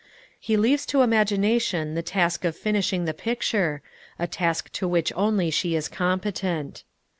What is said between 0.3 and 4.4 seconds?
He leaves to imagination the task of finishing the picture, a